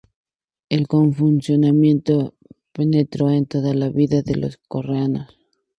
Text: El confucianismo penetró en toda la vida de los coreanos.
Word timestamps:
El 0.67 0.87
confucianismo 0.87 2.33
penetró 2.73 3.29
en 3.29 3.45
toda 3.45 3.75
la 3.75 3.89
vida 3.89 4.23
de 4.23 4.35
los 4.35 4.57
coreanos. 4.67 5.27